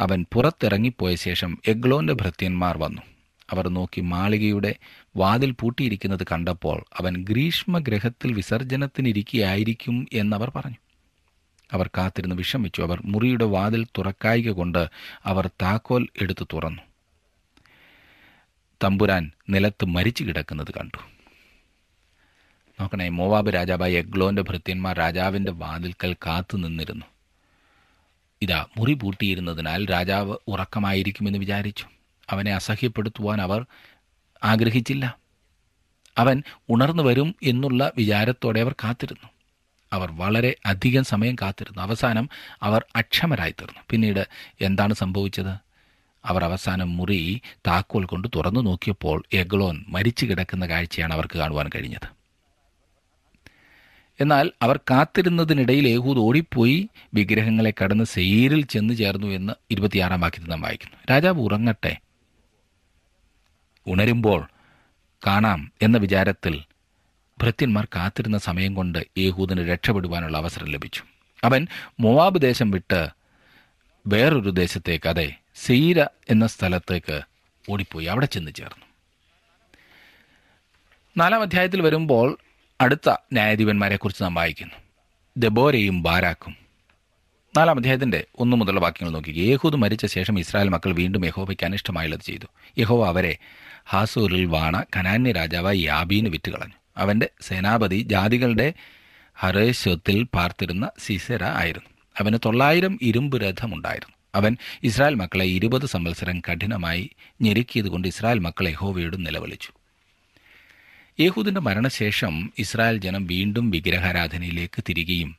[0.00, 3.02] അവൻ പുറത്തിറങ്ങിപ്പോയ ശേഷം എഗ്ലോന്റെ ഭൃത്യന്മാർ വന്നു.
[3.50, 4.74] അവർ നോക്കി മാളികയുടെ
[5.16, 10.76] വാതിൽ പൂട്ടിയിരിക്കുന്നത് കണ്ടപ്പോൾ അവൻ ഗ്രീഷ്മഗ്രഹത്തിൽ വിസർജനത്തിനിരിക്കുകയായിരിക്കും എന്നവർ പറഞ്ഞു.
[11.72, 14.86] അവർ കാത്തിരുന്ന് വിഷമിച്ചു അവർ മുറിയുടെ വാതിൽ തുറക്കായിക കൊണ്ട്
[15.24, 16.82] അവർ താക്കോൽ എടുത്തു തുറന്നു.
[18.84, 21.15] തമ്പുരാൻ നിലത്ത് മരിച്ചു കിടക്കുന്നത് കണ്ടു.
[22.80, 27.06] നോക്കണേ മോവാബ് രാജാവായ എഗ്ലോന്റെ ഭൃത്യന്മാർ രാജാവിന്റെ വാതിൽക്കൽ കാത്തു നിന്നിരുന്നു.
[28.42, 31.86] ഇതാ മുറി പൂട്ടിയിരുന്നതിനാൽ രാജാവ് ഉറക്കമായിരിക്കുമെന്ന് വിചാരിച്ചു.
[32.30, 33.66] അവനെ അസഹ്യപ്പെടുത്തുവാൻ അവർ
[34.44, 35.18] ആഗ്രഹിച്ചില്ല.
[36.18, 39.28] അവൻ ഉണർന്നു വരും എന്നുള്ള വിചാരത്തോടെ അവർ കാത്തിരുന്നു.
[39.92, 41.82] അവർ വളരെ അധികം സമയം കാത്തിരുന്നു.
[41.82, 42.28] അവസാനം
[42.62, 43.80] അവർ അക്ഷമരായിത്തീർന്നു.
[43.90, 44.28] പിന്നീട്
[44.60, 45.56] എന്താണ് സംഭവിച്ചത്?
[46.24, 52.25] അവർ അവസാനം മുറി താക്കോൽ കൊണ്ട് തുറന്നു നോക്കിയപ്പോൾ എഗ്ലോൻ മരിച്ചു കിടക്കുന്ന കാഴ്ചയാണ് അവർക്ക് കാണുവാൻ കഴിഞ്ഞത്.
[54.20, 60.96] എന്നാൽ അവർ കാത്തിരുന്നതിനിടയിൽ ഏഹൂദ് ഓടിപ്പോയി വിഗ്രഹങ്ങളെ കടന്ന് സെയിരിൽ ചെന്ന് ചേർന്നു എന്ന് ഇരുപത്തിയാറാം വാക്യത്തിൽ നാം വായിക്കുന്നു.
[61.10, 61.96] രാജാവ് ഉറങ്ങട്ടെ.
[63.86, 64.46] ഉണരുമ്പോൾ
[65.26, 66.62] കാണാം എന്ന വിചാരത്തിൽ
[67.42, 71.02] ഭൃത്യന്മാർ കാത്തിരുന്ന സമയം കൊണ്ട് ഏഹൂദിന് രക്ഷപ്പെടുവാനുള്ള അവസരം ലഭിച്ചു.
[71.44, 71.66] അവൻ
[72.00, 73.08] മൊവാബ് ദേശം വിട്ട്
[74.06, 77.20] വേറൊരു ദേശത്തേക്ക് അതെ സെയിര എന്ന സ്ഥലത്തേക്ക്
[77.68, 78.06] ഓടിപ്പോയി.
[78.06, 78.86] അവിടെ ചെന്ന് ചേർന്നു.
[81.16, 82.38] നാലാം അധ്യായത്തിൽ വരുമ്പോൾ
[82.80, 84.74] അടുത്ത ന്യായാധിപന്മാരെക്കുറിച്ച് നാം വായിക്കുന്നു.
[85.36, 86.56] ദബോരയും ബാരാക്കും.
[87.56, 89.30] നാലാം അധ്യായത്തിന്റെ ഒന്നു മുതലുള്ള വാക്യങ്ങൾ നോക്കി.
[89.30, 92.46] യേഹൂദ് മരിച്ച ശേഷം ഇസ്രായേൽ മക്കൾ വീണ്ടും യഹോവയ്ക്ക് അനിഷ്ടമായുള്ളത് ചെയ്തു.
[92.78, 93.38] യഹോവ അവരെ
[93.88, 96.74] ഹാസൂറിൽ വാണ കനാന്യ രാജാവായി യാബീന് വിറ്റുകളഞ്ഞു.
[96.96, 98.74] അവന്റെ സേനാപതി ജാതികളുടെ
[99.34, 101.90] ഹറേശ്വത്തിൽ പാർത്തിരുന്ന സിസര ആയിരുന്നു.
[102.18, 104.16] അവന് തൊള്ളായിരം ഇരുമ്പ് രഥമുണ്ടായിരുന്നു.
[104.34, 107.10] അവൻ ഇസ്രായേൽ മക്കളെ ഇരുപത് സംവത്സരം കഠിനമായി
[107.42, 109.72] ഞെരുക്കിയതുകൊണ്ട് ഇസ്രായേൽ മക്കളെ യഹോവയോട് നിലവിളിച്ചു.
[111.20, 115.36] യേഹൂദിന്റെ മരണശേഷം ഇസ്രായേൽ ജനം വീണ്ടും വിഗ്രഹാരാധനയിലേക്ക് തിരികെയും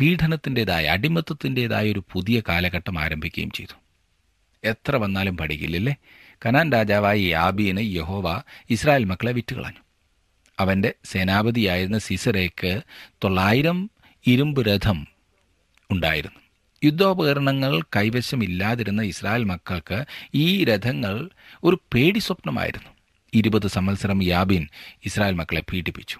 [0.00, 3.76] പീഡനത്തിന്റെതായ അടിമത്തത്തിന്റെതായ ഒരു പുതിയ കാലഘട്ടം ആരംഭിക്കുകയും ചെയ്തു.
[4.64, 5.94] എത്ര വന്നാലും പഠിക്കില്ലല്ലേ
[6.46, 9.82] കനാൻ രാജാവായ യാബീന് യഹോവ ഇസ്രായേൽ മക്കളെ വിറ്റുകളഞ്ഞു.
[10.58, 12.80] അവന്റെ സേനാപതിയായിരുന്ന സിസറേക്ക്
[13.24, 13.90] തൊള്ളായിരം
[14.26, 15.06] ഇരുമ്പ് രഥം
[15.90, 16.40] ഉണ്ടായിരുന്നു.
[16.84, 21.30] യുദ്ധോപകരണങ്ങൾ കൈവശമില്ലാതിരുന്ന ഇസ്രായേൽ മക്കൾക്ക് ഈ രഥങ്ങൾ
[21.64, 22.99] ഒരു പേടി സ്വപ്നമായിരുന്നു
[23.34, 24.68] ഇരുപത് സംവത്സരം യാബിൻ
[25.04, 26.16] ഇസ്രായേൽ മക്കളെ പീഡിപ്പിച്ചു.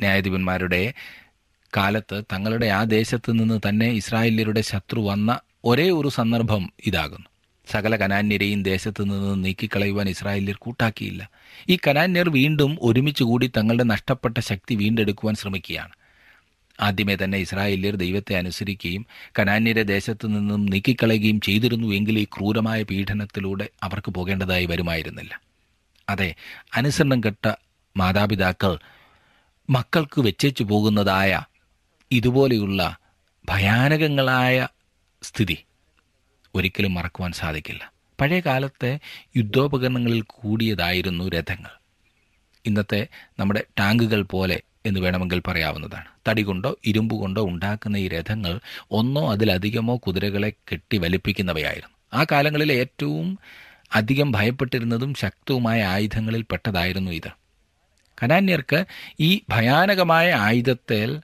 [0.00, 0.94] ന്യായാധിപന്മാരുടെ
[1.76, 7.26] കാലത്ത് തങ്ങളുടെ ആ ദേശത്ത് നിന്ന് തന്നെ ഇസ്രായേലിയരുടെ ശത്രു വന്ന ഒരേ ഒരു സന്ദർഭം ഇതാകുന്നു.
[7.70, 11.30] സകല കനാന്യരെയും ദേശത്ത് നിന്ന് നീക്കിക്കളയുവാൻ ഇസ്രായേലിയർ കൂട്ടാക്കിയില്ല.
[11.68, 15.92] ഈ കനാന്യർ വീണ്ടും ഒരുമിച്ച് കൂടി തങ്ങളുടെ നഷ്ടപ്പെട്ട ശക്തി വീണ്ടെടുക്കുവാൻ ശ്രമിക്കുകയാണ്.
[16.80, 19.06] ആദ്യമേ തന്നെ ഇസ്രായേലിയർ ദൈവത്തെ അനുസരിക്കുകയും
[19.38, 25.42] കനാന്യരെ ദേശത്തു നിന്നും നീക്കിക്കളയുകയും ചെയ്തിരുന്നുവെങ്കിൽ ഈ ക്രൂരമായ പീഡനത്തിലൂടെ അവർക്ക് പോകേണ്ടതായി വരുമായിരുന്നില്ല.
[26.12, 26.28] അതെ
[26.74, 27.46] അനുസരണം കെട്ട
[27.96, 28.72] മാതാപിതാക്കൾ
[29.70, 31.32] മക്കൾക്ക് വെച്ചേച്ചു പോകുന്നതായ
[32.12, 32.80] ഇതുപോലെയുള്ള
[33.48, 34.68] ഭയാനകങ്ങളായ
[35.22, 35.56] സ്ഥിതി
[36.54, 37.82] ഒരിക്കലും മറക്കുവാൻ സാധിക്കില്ല.
[38.20, 38.90] പഴയ കാലത്തെ
[39.36, 41.72] യുദ്ധോപകരണങ്ങളിൽ കൂടിയതായിരുന്നു രഥങ്ങൾ.
[42.64, 43.00] ഇന്നത്തെ
[43.38, 46.08] നമ്മുടെ ടാങ്കുകൾ പോലെ എന്ന് വേണമെങ്കിൽ പറയാവുന്നതാണ്.
[46.28, 52.20] തടി കൊണ്ടോ ഇരുമ്പ് കൊണ്ടോ ഉണ്ടാക്കുന്ന ഈ രഥങ്ങൾ ഒന്നോ അതിലധികമോ കുതിരകളെ കെട്ടി വലിപ്പിക്കുന്നവയായിരുന്നു.
[52.20, 53.28] ആ കാലങ്ങളിലെ ഏറ്റവും
[53.94, 57.30] അധികം ഭയപ്പെട്ടിരുന്നതും ശക്തവുമായ ആയുധങ്ങളിൽ പെട്ടതായിരുന്നു ഇത്.
[58.22, 58.84] കനാന്യർക്ക്
[59.20, 61.20] ഈ ഭയാനകമായ ആയുധത്തിൽ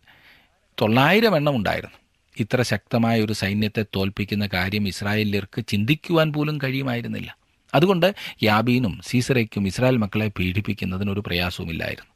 [0.81, 1.96] തൊള്ളായിരം എണ്ണം ഉണ്ടായിരുന്നു.
[2.38, 7.37] ഇത്ര ശക്തമായ ഒരു സൈന്യത്തെ തോൽപ്പിക്കുന്ന കാര്യം ഇസ്രായേലിയർക്ക് ചിന്തിക്കുവാൻ പോലും കഴിയുമായിരുന്നില്ല.
[7.74, 12.11] അതുകൊണ്ട് യാബീനും സീസറയ്ക്കും ഇസ്രായേൽ മക്കളെ പീഡിപ്പിക്കുന്നതിനൊരു പ്രയാസവുമില്ലായിരുന്നു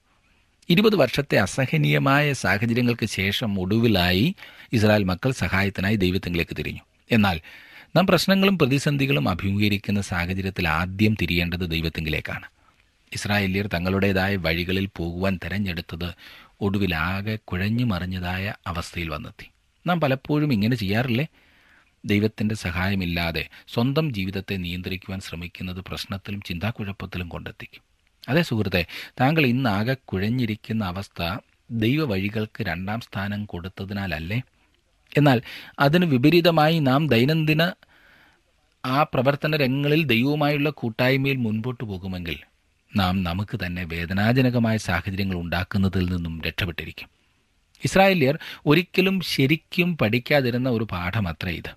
[0.68, 4.34] ഇരുപത് വർഷത്തെ അസഹനീയമായ സാഹചര്യങ്ങൾക്ക് ശേഷം ഒടുവിലായി
[4.72, 6.80] ഇസ്രായേൽ മക്കൾ സഹായത്തിനായി ദൈവത്തിലേക്ക് തിരിഞ്ഞു.
[7.10, 7.40] എന്നാൽ
[7.96, 12.46] നാം പ്രശ്നങ്ങളും പ്രതിസന്ധികളും അഭിമുഖീകരിക്കുന്ന സാഹചര്യത്തിൽ ആദ്യം തിരിയേണ്ടത് ദൈവത്തിങ്കിലേക്കാണ്.
[13.12, 16.14] ഇസ്രായേലിയർ തങ്ങളുടേതായ വഴികളിൽ പോകുവാൻ തെരഞ്ഞെടുത്തത്
[16.60, 19.50] ഒടുവിലാകെ കുഴഞ്ഞു മറിഞ്ഞതായ അവസ്ഥയിൽ വന്നെത്തി.
[19.86, 21.26] നാം പലപ്പോഴും ഇങ്ങനെ ചെയ്യാറില്ലേ?
[22.04, 27.82] ദൈവത്തിന്റെ സഹായമില്ലാതെ സ്വന്തം ജീവിതത്തെ നിയന്ത്രിക്കുവാൻ ശ്രമിക്കുന്നത് പ്രശ്നത്തിലും ചിന്താക്കുഴപ്പത്തിലും കൊണ്ടെത്തിക്കും
[28.28, 28.86] അതേ സുഹൃത്തെ
[29.20, 31.38] താങ്കൾ ഇന്നാകെ കുഴഞ്ഞിരിക്കുന്ന അവസ്ഥ
[31.70, 34.42] ദൈവവഴികൾക്ക് രണ്ടാം സ്ഥാനം കൊടുത്തതിനാലല്ലേ?
[35.16, 35.42] എന്നാൽ
[35.78, 37.72] അതിന് വിപരീതമായി നാം ദൈനംദിന
[38.84, 42.38] ആ പ്രവർത്തന രംഗങ്ങളിൽ ദൈവവുമായുള്ള കൂട്ടായ്മയിൽ മുൻപോട്ട് പോകുമെങ്കിൽ
[42.96, 47.08] നാം നമുക്ക് തന്നെ വേദനാജനകമായ സാഹചര്യങ്ങൾ ഉണ്ടാക്കുന്നതിൽ നിന്നും രക്ഷപ്പെട്ടിരിക്കും.
[47.84, 51.70] ഇസ്രായേലിയർ ഒരിക്കലും ശരിക്കും പഠിക്കാതിരുന്ന ഒരു പാഠമത്രേ ഇത്.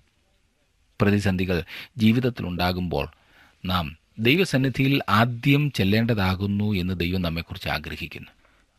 [1.00, 1.62] പ്രതിസന്ധികൾ
[1.96, 3.08] ജീവിതത്തിലുണ്ടാകുമ്പോൾ
[3.64, 8.35] നാം ദൈവസന്നിധിയിൽ ആദ്യം ചെല്ലേണ്ടതാകുന്നു എന്ന് ദൈവം നമ്മെക്കുറിച്ച് ആഗ്രഹിക്കുന്നു.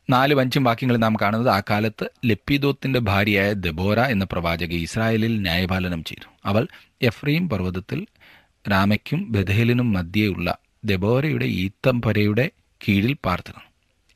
[0.10, 6.30] നാലും അഞ്ചും വാക്യങ്ങളിൽ നാം കാണുന്നത് ആ കാലത്ത് ലപ്പിദോത്തിന്റെ ഭാര്യയായ ദബോര എന്ന പ്രവാചക ഇസ്രായേലിൽ ന്യായപാലനം ചെയ്തു.
[6.46, 6.68] അവൾ
[7.02, 8.08] എഫ്രീം പർവതത്തിൽ
[8.72, 12.50] രാമയ്ക്കും ബഥേലിനും മധ്യേയുള്ള ദബോരയുടെ ഈത്തംപരയുടെ
[12.88, 13.64] കീഴിൽ പാർത്തിരുന്നു.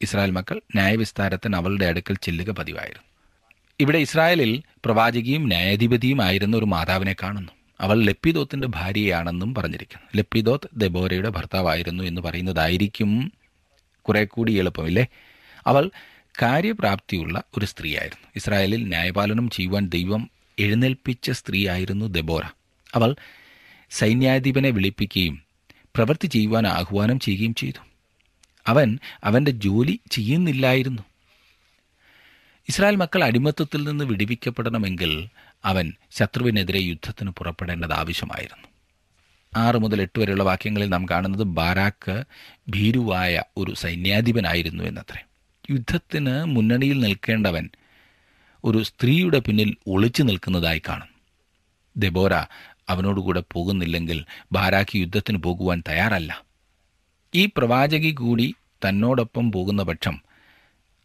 [0.02, 3.04] ഇസ്രായേൽ മക്കൾ ന്യായവിസ്താരത്തിന് അവളുടെ അടുക്കൽ ചെല്ലുക പതിവായിരുന്നു.
[3.80, 7.52] ഇവിടെ ഇസ്രായേലിൽ പ്രവാചകിയും ന്യായാധിപതിയും ആയിരുന്ന ഒരു മാതാവിനെ കാണുന്നു.
[7.82, 10.08] അവൾ ലപ്പിദോത്തിന്റെ ഭാര്യയാണെന്നും പറഞ്ഞിരിക്കുന്നു.
[10.16, 13.34] ലപ്പിദോത്ത് ദബോരയുടെ ഭർത്താവായിരുന്നു എന്ന് പറയുന്നതായിരിക്കും
[14.02, 15.08] കുറെ കൂടി എളുപ്പമില്ലേ
[15.68, 15.92] അവൾ
[16.42, 18.28] കാര്യപ്രാപ്തിയുള്ള ഒരു സ്ത്രീയായിരുന്നു.
[18.36, 22.42] ഇസ്രായേലിൽ ന്യായപാലനം ചെയ്യുവാൻ ദൈവം എഴുന്നേൽപ്പിച്ച സ്ത്രീയായിരുന്നു ദബോറ.
[22.96, 23.16] അവൾ
[23.90, 25.44] സൈന്യാധിപനെ വിളിപ്പിക്കുകയും
[25.96, 27.86] പ്രവൃത്തി ചെയ്യുവാൻ ആഹ്വാനം ചെയ്യുകയും ചെയ്തു.
[28.68, 31.02] അവൻ അവന്റെ ജോലി ചെയ്യുന്നില്ലായിരുന്നു.
[32.70, 35.28] ഇസ്രായേൽ മക്കൾ അടിമത്തത്തിൽ നിന്ന് വിടിവിക്കപ്പെടണമെങ്കിൽ
[35.66, 38.68] അവൻ ശത്രുവിനെതിരെ യുദ്ധത്തിന് പുറപ്പെടേണ്ടത് ആവശ്യമായിരുന്നു.
[39.58, 42.24] ആറ് മുതൽ എട്ട് വരെയുള്ള വാക്യങ്ങളിൽ നാം കാണുന്നത് ബാരാക്ക്
[42.70, 45.24] ഭീരുവായ ഒരു സൈന്യാധിപനായിരുന്നു എന്നത്രേ.
[45.70, 47.70] യുദ്ധത്തിന് മുന്നണിയിൽ നിൽക്കേണ്ടവൻ
[48.64, 51.08] ഒരു സ്ത്രീയുടെ പിന്നിൽ ഒളിച്ചു നിൽക്കുന്നതായി കാണും.
[51.98, 52.34] ദെബോര
[52.90, 56.44] അവനോടുകൂടെ പോകുന്നില്ലെങ്കിൽ ബാരാക്കി യുദ്ധത്തിന് പോകുവാൻ തയ്യാറല്ല.
[57.36, 58.54] ഈ പ്രവാചകി കൂടി
[58.90, 60.22] തന്നോടൊപ്പം പോകുന്ന പക്ഷം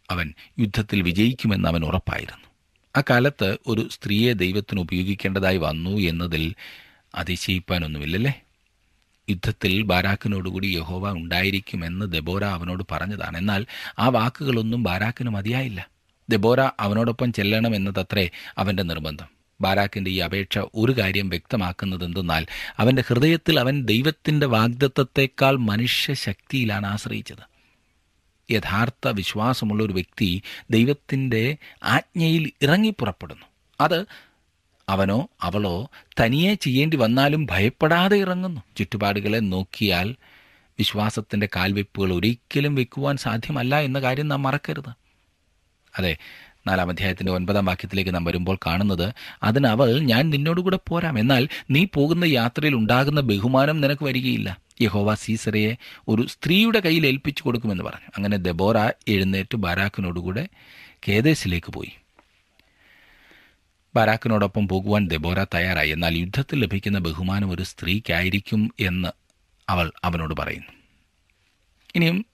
[0.09, 2.47] അവൻ യുദ്ധത്തിൽ വിജയിക്കുമെന്ന് അവൻ ഉറപ്പായിരുന്നു.
[2.95, 6.55] അക്കാലത്ത് ഒരു സ്ത്രീയെ ദൈവത്തിന് ഉപയോഗിക്കേണ്ടതായി വന്നു എന്നതിൽ
[7.15, 8.41] അതിശയിപ്പാനൊന്നുമില്ലല്ലേ?
[9.29, 13.37] യുദ്ധത്തിൽ ബാരാക്കിനോടുകൂടി യഹോവ ഉണ്ടായിരിക്കുമെന്ന് ദബോര അവനോട് പറഞ്ഞതാണ്.
[13.37, 13.65] എന്നാൽ
[13.99, 15.89] ആ വാക്കുകളൊന്നും ബാരാക്കിന് മതിയായില്ല.
[16.29, 19.37] ദബോര അവനോടൊപ്പം ചെല്ലണം എന്നതത്രേ അവന്റെ നിർബന്ധം.
[19.61, 22.45] ബാരാക്കിന്റെ ഈ അപേക്ഷ ഒരു കാര്യം വ്യക്തമാക്കുന്നത് എന്തെന്നാൽ
[22.79, 27.57] അവന്റെ ഹൃദയത്തിൽ അവൻ ദൈവത്തിന്റെ വാഗ്ദത്വത്തെക്കാൾ മനുഷ്യശക്തിയിലാണ് ആശ്രയിച്ചത്.
[28.51, 33.45] യഥാർത്ഥ വിശ്വാസമുള്ള ഒരു വ്യക്തി ദൈവത്തിന്റെ ആജ്ഞയിൽ ഇറങ്ങി പുറപ്പെടുന്നു.
[33.81, 34.05] അത്
[34.89, 38.61] അവനോ അവളോ തനിയെ ചെയ്യേണ്ടി വന്നാലും ഭയപ്പെടാതെ ഇറങ്ങുന്നു.
[38.77, 40.15] ചുറ്റുപാടുകളെ നോക്കിയാൽ
[40.79, 44.89] വിശ്വാസത്തിന്റെ കാൽവെപ്പുകൾ ഒരിക്കലും വെക്കുവാൻ സാധ്യമല്ല എന്ന കാര്യം നാം മറക്കരുത്.
[45.99, 46.17] അതെ
[46.67, 51.19] നാലാം അധ്യായത്തിന്റെ ഒൻപതാം വാക്യത്തിലേക്ക് നാം വരുമ്പോൾ കാണുന്നത് അതിനവൾ ഞാൻ നിന്നോടുകൂടെ പോരാം.
[51.19, 54.57] എന്നാൽ നീ പോകുന്ന യാത്രയിൽ ഉണ്ടാകുന്ന ബഹുമാനം നിനക്ക് വരികയില്ല.
[54.81, 55.75] യഹോവ സീസറയെ
[56.07, 58.11] ഒരു സ്ത്രീയുടെ കയ്യിൽ ഏൽപ്പിച്ചു കൊടുക്കുമെന്ന് പറഞ്ഞു.
[58.17, 60.47] അങ്ങനെ ദബോറ എഴുന്നേറ്റ് ബാരാക്കിനോടുകൂടെ
[61.07, 61.91] കേദേശിലേക്ക് പോയി.
[63.97, 65.89] ബാരാക്കിനോടൊപ്പം പോകുവാൻ ദബോര തയ്യാറായി.
[65.89, 69.07] എന്നാൽ യുദ്ധത്തിൽ ലഭിക്കുന്ന ബഹുമാനം ഒരു സ്ത്രീക്കായിരിക്കും എന്ന്
[69.69, 70.71] അവൾ അവനോട് പറയുന്നു.
[71.95, 72.25] ഇനിയും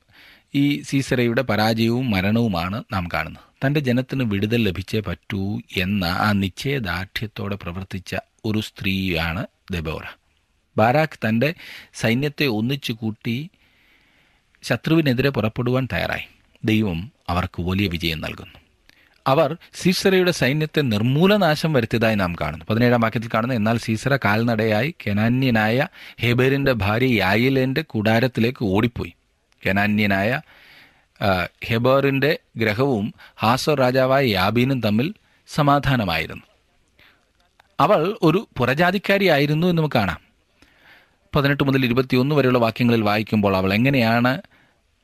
[0.55, 3.65] ഈ സീസറയുടെ പരാജയവും മരണവുമാണ് നാം കാണുന്നത്.
[3.65, 10.03] തന്റെ ജനത്തിന് വിടുതൽ ലഭിച്ചേ പറ്റൂ എന്ന ആ നിശ്ചയദാർഢ്യത്തോടെ പ്രവർത്തിച്ച ഒരു സ്ത്രീയാണ് ദബോറ.
[10.77, 11.53] ബാരാക്ക് തന്റെ
[11.93, 13.49] സൈന്യത്തെ ഒന്നിച്ചു കൂട്ടി
[14.63, 16.27] ശത്രുവിനെതിരെ പുറപ്പെടുവാൻ തയ്യാറായി.
[16.63, 18.62] ദൈവം അവർക്ക് വലിയ വിജയം നൽകുന്നു.
[19.27, 22.65] അവർ സീസറയുടെ സൈന്യത്തെ നിർമൂലനാശം വരുത്തിയതായി നാം കാണുന്നു.
[22.69, 25.87] പതിനേഴാം വാക്യത്തിൽ കാണുന്നു എന്നാൽ സീസറ കാൽനടയായി കെനാന്യനായ
[26.21, 29.13] ഹെബേറിന്റെ ഭാര്യ യായിലേന്റെ കൂടാരത്തിലേക്ക് ഓടിപ്പോയി.
[29.67, 30.41] കെനാന്യനായ
[31.65, 35.13] ഹെബേറിന്റെ ഗ്രഹവും ഹാസർ രാജാവായ യാബീനും തമ്മിൽ
[35.47, 36.43] സമാധാനമായിരുന്നു.
[37.79, 40.19] അവൾ ഒരു പുറജാതിക്കാരിയായിരുന്നു എന്ന് നമുക്ക് കാണാം.
[41.35, 44.41] പതിനെട്ട് മുതൽ ഇരുപത്തിയൊന്ന് വരെയുള്ള വാക്യങ്ങളിൽ വായിക്കുമ്പോൾ അവൾ എങ്ങനെയാണ്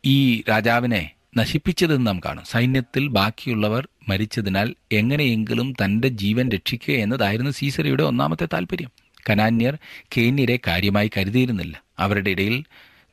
[0.05, 2.43] ഈ രാജാവിനെ നശിപ്പിച്ചതെന്ന് നാം കാണും.
[2.45, 8.91] സൈന്യത്തിൽ ബാക്കിയുള്ളവർ മരിച്ചതിനാൽ എങ്ങനെയെങ്കിലും തന്റെ ജീവൻ രക്ഷിക്കുക എന്നതായിരുന്നു സീസറയുടെ ഒന്നാമത്തെ താല്പര്യം
[9.29, 9.77] കനാന്യർ
[10.17, 11.83] കേന്യരെ കാര്യമായി കരുതിയിരുന്നില്ല.
[11.99, 12.63] അവരുടെ ഇടയിൽ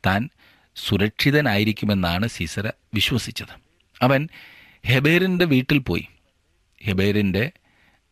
[0.05, 0.29] താൻ
[0.75, 3.53] സുരക്ഷിതനായിരിക്കുമെന്നാണ് സീസറ വിശ്വസിച്ചത്.
[4.01, 4.29] അവൻ
[4.85, 6.07] ഹെബേറിന്റെ വീട്ടിൽ പോയി.
[6.83, 7.51] ഹെബേറിന്റെ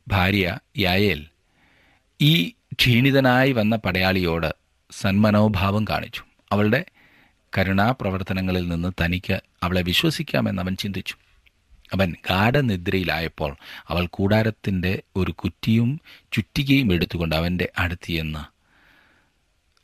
[0.08, 1.26] ഭാര്യ യായേൽ
[2.22, 4.56] ഈ ക്ഷീണിതനായി വന്ന പടയാളിയോട്
[4.92, 6.24] സന്മനോഭാവം കാണിച്ചു.
[6.52, 6.86] അവളുടെ
[7.58, 11.16] കരുണാപ്രവർത്തനങ്ങളിൽ നിന്ന് തനിക്ക് അവളെ വിശ്വസിക്കാമെന്ന് അവൻ ചിന്തിച്ചു.
[11.94, 13.56] അവൻ ഗാഠനിദ്രയിലായപ്പോൾ
[13.88, 18.40] അവൾ കൂടാരത്തിന്റെ ഒരു കുറ്റിയും ചുറ്റികയും എടുത്തുകൊണ്ട് അവന്റെ അടുത്തിയെന്ന്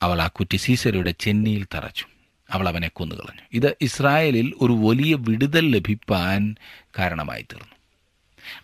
[0.04, 2.06] അവൾ ആ കുറ്റി സീസരയുടെ ചെന്നിയിൽ തറച്ചു.
[2.52, 3.42] അവൾ അവനെ കൊന്നുകളഞ്ഞു.
[3.54, 6.56] ഇത് ഇസ്രായേലിൽ ഒരു വലിയ വിടുതൽ ലഭിപ്പാൻ
[7.00, 7.76] കാരണമായി തീർന്നു.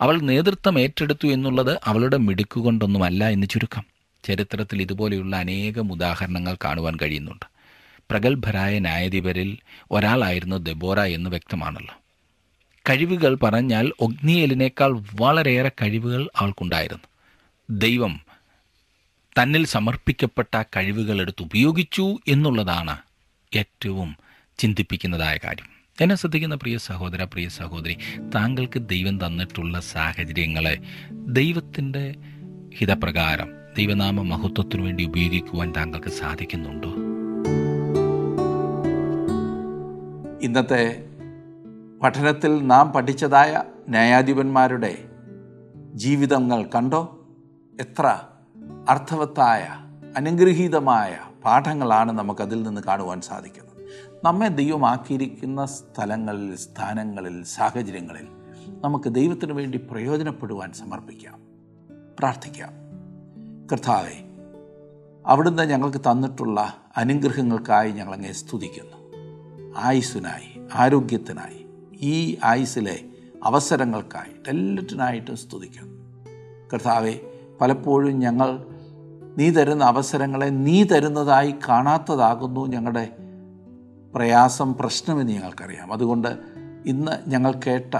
[0.02, 3.84] അവൾ നേതൃത്വം ഏറ്റെടുത്തു എന്നുള്ളത് അവളുടെ മിടുക്കുകൊണ്ടൊന്നുമല്ല എന്ന് ചുരുക്കം.
[4.24, 7.57] ചരിത്രത്തിൽ ഇതുപോലെയുള്ള അനേകം ഉദാഹരണങ്ങൾ കാണുവാൻ കഴിയുന്നുണ്ട്.
[8.12, 9.58] പ്രഗത്ഭരായ ന്യായാധിപരിൽ
[9.92, 11.94] ഒരാളായിരുന്നു ദെബോറ എന്ന് വ്യക്തമാണല്ലോ.
[12.90, 17.04] കഴിവുകൾ പറഞ്ഞാൽ ഒഗ്നിയലിനേക്കാൾ വളരെയേറെ കഴിവുകൾ അവൾക്കുണ്ടായിരുന്നു
[17.70, 18.22] ദൈവം
[19.42, 22.98] തന്നിൽ സമർപ്പിക്കപ്പെട്ട കഴിവുകൾ എടുത്ത് ഉപയോഗിച്ചു എന്നുള്ളതാണ്
[23.56, 24.16] ഏറ്റവും
[24.58, 25.66] ചിന്തിപ്പിക്കുന്നതായ കാര്യം.
[26.02, 27.98] എന്നെ ശ്രദ്ധിക്കുന്ന പ്രിയ സഹോദര പ്രിയ സഹോദരി
[28.36, 30.78] താങ്കൾക്ക് ദൈവം തന്നിട്ടുള്ള സാഹചര്യങ്ങളെ
[31.12, 32.16] ദൈവത്തിന്റെ
[32.78, 36.94] ഹിതപ്രകാരം ദൈവനാമ മഹത്വത്തിനു വേണ്ടി ഉപയോഗിക്കുവാൻ താങ്കൾക്ക് സാധിക്കുന്നുണ്ടോ?
[40.42, 41.06] ഇന്നത്തെ
[42.04, 44.98] പഠനത്തിൽ നാം പഠിച്ചതായ ന്യായാധിപന്മാരുടെ
[45.94, 47.28] ജീവിതങ്ങൾ കണ്ടോ?
[47.82, 48.20] എത്ര
[48.90, 49.68] അർത്ഥവത്തായ
[50.18, 53.86] അനുഗ്രഹീതമായ പാഠങ്ങളാണ് നമുക്കതിൽ നിന്ന് കാണുവാൻ സാധിക്കുന്നത്.
[54.26, 58.28] നമ്മെ ദൈവമാക്കിയിരിക്കുന്ന സ്ഥലങ്ങളിൽ സ്ഥാനങ്ങളിൽ സാഹചര്യങ്ങളിൽ
[58.84, 61.40] നമുക്ക് ദൈവത്തിന് വേണ്ടി പ്രയോജനപ്പെടുവാൻ സമർപ്പിക്കാം
[62.20, 62.74] പ്രാർത്ഥിക്കാം.
[63.72, 64.24] കർത്താവെ
[65.26, 68.97] അവിടുന്ന് ഞങ്ങൾക്ക് തന്നിട്ടുള്ള അനുഗ്രഹങ്ങൾക്കായി ഞങ്ങളങ്ങനെ സ്തുതിക്കുന്നു.
[69.78, 71.66] ആയുസ്സിനായി ആരോഗ്യത്തിനായി
[72.02, 73.00] ഈ ആയുസ്സിലെ
[73.44, 75.98] അവസരങ്ങൾക്കായി എല്ലാറ്റിനായിട്ടും സ്തുതിക്കുന്നു
[76.74, 77.14] കർത്താവെ
[77.62, 78.66] പലപ്പോഴും ഞങ്ങൾ
[79.38, 83.18] നീ തരുന്ന അവസരങ്ങളെ നീ തരുന്നതായി കാണാത്തതാകുന്നു ഞങ്ങളുടെ
[84.16, 85.94] പ്രയാസം പ്രശ്നമെന്ന് ഞങ്ങൾക്കറിയാം.
[85.94, 86.38] അതുകൊണ്ട്
[86.86, 87.96] ഇന്ന് ഞങ്ങൾ കേട്ട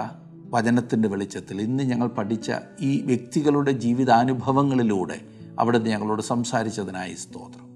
[0.50, 5.22] വചനത്തിന്റെ വെളിച്ചത്തിൽ ഇന്ന് ഞങ്ങൾ പഠിച്ച ഈ വ്യക്തികളുടെ ജീവിതാനുഭവങ്ങളിലൂടെ
[5.60, 7.68] അവിടുന്ന് ഞങ്ങളോട് സംസാരിച്ചതിനായി സ്തോത്രം.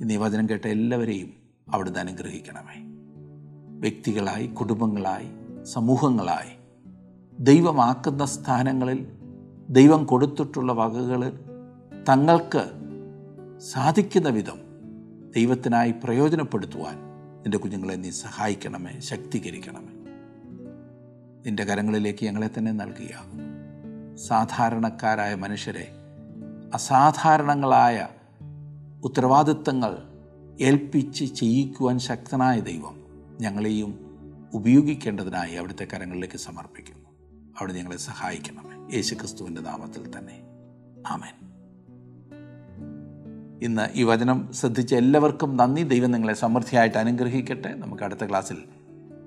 [0.00, 1.32] ഇന്ന് ഈ വചനം കേട്ട എല്ലാവരെയും
[1.70, 2.89] അവിടുന്ന് അനുഗ്രഹിക്കണമേ.
[3.80, 5.26] വ്യക്തികളായി കുടുംബങ്ങളായി
[5.64, 6.52] സമൂഹങ്ങളായി.
[7.38, 9.06] ദൈവമാക്കുന്ന സ്ഥാനങ്ങളിൽ
[9.70, 11.40] ദൈവം കൊടുത്തിട്ടുള്ള വകകളിൽ
[12.08, 12.70] തങ്ങൾക്ക്
[13.58, 14.58] സാധിക്കുന്ന വിധം
[15.36, 16.94] ദൈവത്തിനായി പ്രയോജനപ്പെടുത്തുവാൻ
[17.42, 19.94] നിന്റെ കുഞ്ഞുങ്ങളെ നീ സഹായിക്കണമേ ശക്തീകരിക്കണമേ.
[21.46, 25.88] നിന്റെ കരങ്ങളിലേക്ക് ഞങ്ങളെ തന്നെ നൽകുകയാകുന്നു സാധാരണക്കാരായ മനുഷ്യരെ
[26.74, 28.08] അസാധാരണങ്ങളായ
[29.04, 29.96] ഉത്തരവാദിത്തങ്ങൾ
[30.60, 32.99] ഏൽപ്പിച്ച് ചെയ്യിക്കുവാൻ ശക്തനായ ദൈവം
[33.40, 33.98] ഞങ്ങളെയും
[34.54, 37.10] ഉപയോഗിക്കേണ്ടതിനായി അവിടുത്തെ കരങ്ങളിലേക്ക് സമർപ്പിക്കുന്നു.
[37.60, 38.96] അവിടെ ഞങ്ങളെ സഹായിക്കണമേ.
[38.96, 40.40] യേശുക്രിസ്തുവിന്റെ നാമത്തിൽ തന്നെ.
[41.06, 41.50] ആമേൻ.
[43.62, 45.82] ഇന്ന് ഈ വചനം ശ്രദ്ധിച്ച എല്ലാവർക്കും നന്ദി.
[45.82, 47.74] ദൈവം നിങ്ങളെ സമൃദ്ധിയായിട്ട് അനുഗ്രഹിക്കട്ടെ.
[47.74, 48.56] നമുക്ക് അടുത്ത ക്ലാസ്സിൽ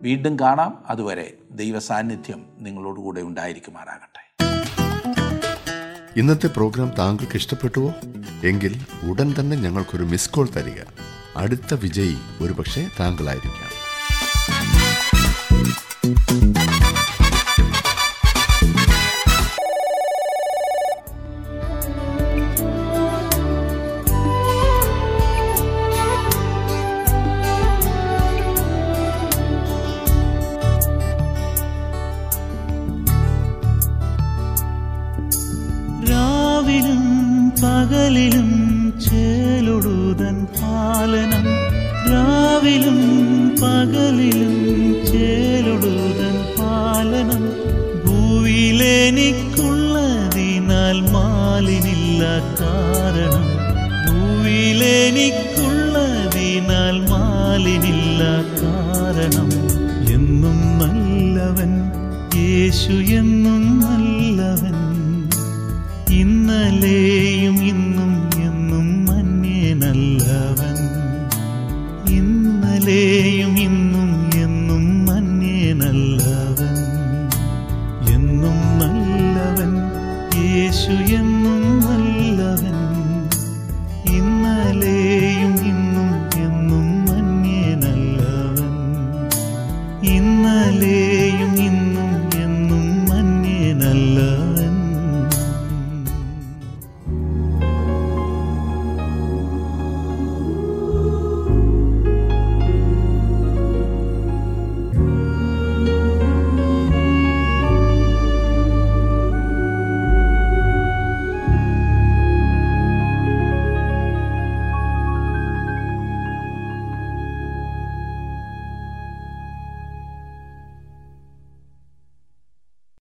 [0.01, 0.83] വീണ്ടും കാണാം.
[0.85, 4.35] അതുവരെ ദൈവ സാന്നിധ്യം നിങ്ങളോടുകൂടെ ഉണ്ടായിരിക്കുമാറാകട്ടെ.
[6.19, 7.93] ഇന്നത്തെ പ്രോഗ്രാം താങ്കൾക്ക് ഇഷ്ടപ്പെട്ടുവോ?
[8.43, 10.81] എങ്കിൽ ഉടൻ തന്നെ ഞങ്ങൾക്കൊരു മിസ് കോൾ തരിക.
[11.37, 13.82] അടുത്ത വിജയി ഒരുപക്ഷെ താങ്കളായിരിക്കാം.